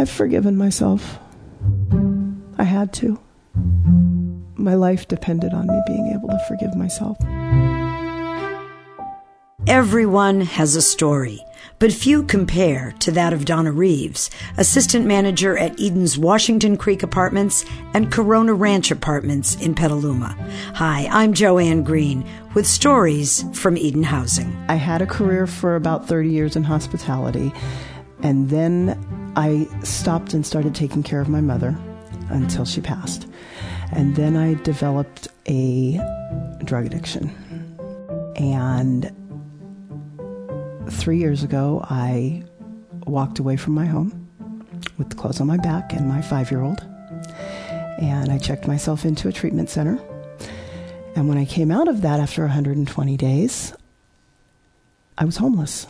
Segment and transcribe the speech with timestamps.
[0.00, 1.18] I've forgiven myself.
[2.56, 3.20] I had to.
[4.54, 7.18] My life depended on me being able to forgive myself.
[9.66, 11.44] Everyone has a story,
[11.78, 17.66] but few compare to that of Dawnna Rieves, assistant manager at Eden's Washington Creek Apartments
[17.92, 20.34] and Corona Ranch Apartments in Petaluma.
[20.76, 24.56] Hi, I'm Joanne Green with stories from Eden Housing.
[24.66, 27.52] I had a career for about 30 years in hospitality,
[28.22, 31.76] and then I stopped and started taking care of my mother
[32.28, 33.26] until she passed.
[33.92, 36.00] And then I developed a
[36.64, 37.30] drug addiction.
[38.36, 39.12] And
[40.90, 42.44] three years ago, I
[43.06, 44.28] walked away from my home
[44.98, 46.84] with the clothes on my back and my five year old.
[48.00, 49.98] And I checked myself into a treatment center.
[51.16, 53.74] And when I came out of that after 120 days,
[55.18, 55.86] I was homeless.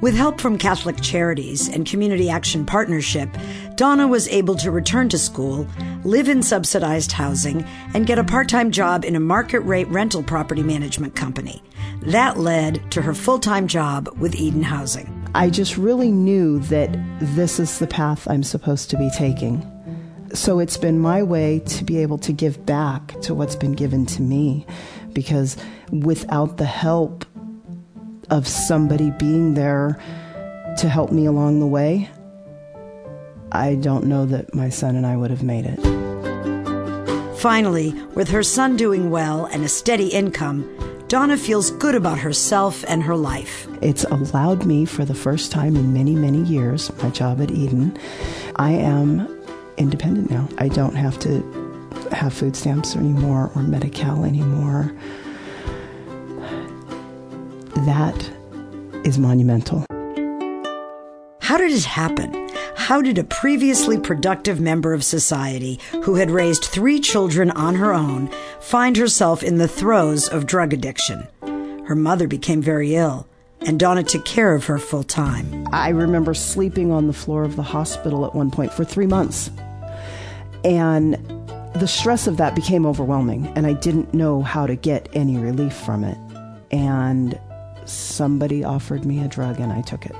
[0.00, 3.30] With help from Catholic Charities and Community Action Partnership,
[3.76, 5.66] Dawnna was able to return to school,
[6.02, 7.64] live in subsidized housing,
[7.94, 11.62] and get a part time job in a market rate rental property management company.
[12.02, 15.26] That led to her full time job with Eden Housing.
[15.34, 19.70] I just really knew that this is the path I'm supposed to be taking.
[20.34, 24.04] So it's been my way to be able to give back to what's been given
[24.06, 24.66] to me
[25.12, 25.56] because
[25.90, 27.24] without the help
[28.30, 29.98] of somebody being there
[30.78, 32.08] to help me along the way,
[33.52, 35.80] I don't know that my son and I would have made it.
[37.38, 40.64] Finally, with her son doing well and a steady income,
[41.08, 43.68] Dawnna feels good about herself and her life.
[43.82, 47.96] It's allowed me for the first time in many, many years, my job at Eden.
[48.56, 49.28] I am
[49.76, 50.48] independent now.
[50.58, 51.42] I don't have to
[52.10, 54.92] have food stamps anymore or Medi-Cal anymore.
[57.86, 58.30] That
[59.04, 59.84] is monumental.
[61.42, 62.48] How did it happen?
[62.76, 67.92] How did a previously productive member of society who had raised three children on her
[67.92, 71.28] own find herself in the throes of drug addiction?
[71.86, 73.26] Her mother became very ill,
[73.60, 75.66] and Dawnna took care of her full time.
[75.70, 79.50] I remember sleeping on the floor of the hospital at one point for three months.
[80.64, 81.14] And
[81.74, 85.74] the stress of that became overwhelming, and I didn't know how to get any relief
[85.74, 86.16] from it.
[86.70, 87.38] And
[87.84, 90.14] somebody offered me a drug, and I took it.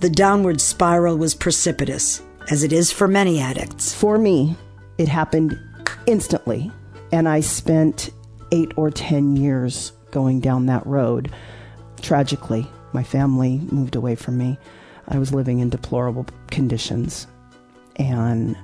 [0.00, 3.94] The downward spiral was precipitous, as it is for many addicts.
[3.94, 4.56] For me,
[4.96, 5.58] it happened
[6.06, 6.70] instantly,
[7.12, 8.10] and I spent
[8.52, 11.32] eight or ten years going down that road.
[12.00, 14.58] Tragically, my family moved away from me.
[15.08, 17.26] I was living in deplorable conditions,
[17.96, 18.56] and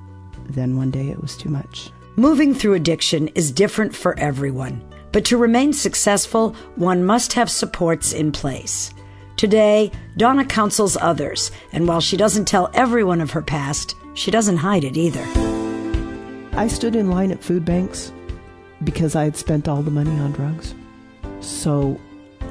[0.49, 1.91] then one day it was too much.
[2.15, 4.81] Moving through addiction is different for everyone,
[5.15, 8.93] but to remain successful, one must have supports in place.
[9.37, 14.57] Today, Dawnna counsels others, and while she doesn't tell everyone of her past, she doesn't
[14.57, 15.25] hide it either.
[16.57, 18.11] I stood in line at food banks
[18.83, 20.75] because I had spent all the money on drugs.
[21.39, 21.97] So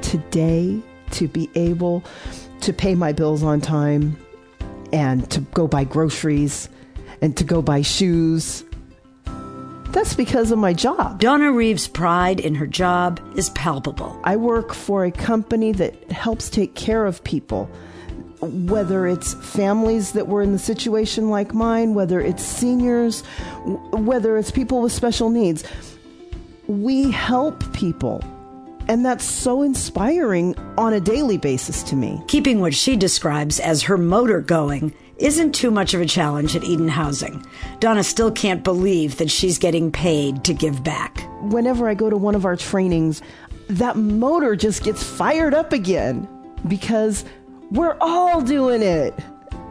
[0.01, 2.03] today, to be able
[2.63, 4.17] to pay my bills on time
[4.91, 6.71] and to go buy groceries
[7.21, 8.65] and to go buy shoes,
[9.95, 11.21] that's because of my job.
[11.21, 14.21] Dawnna Rieves' pride in her job is palpable.
[14.25, 17.67] I work for a company that helps take care of people,
[18.41, 23.21] whether it's families that were in the situation like mine, whether it's seniors,
[23.93, 25.63] whether it's people with special needs.
[26.67, 28.23] We help people.
[28.89, 32.23] And that's so inspiring on a daily basis to me.
[32.29, 36.65] Keeping what she describes as her motor going isn't too much of a challenge at
[36.65, 37.45] Eden Housing.
[37.79, 41.23] Dawnna still can't believe that she's getting paid to give back.
[41.41, 43.23] Whenever I go to one of our trainings,
[43.69, 46.29] that motor just gets fired up again
[46.69, 47.25] because
[47.71, 49.15] we're all doing it.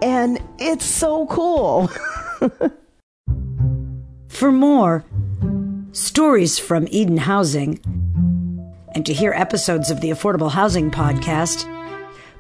[0.02, 1.92] And it's so cool.
[4.28, 5.06] For more
[5.92, 7.80] stories from Eden Housing
[8.94, 11.70] and to hear episodes of the Affordable Housing Podcast,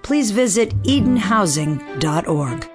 [0.02, 2.73] please visit edenhousing.org.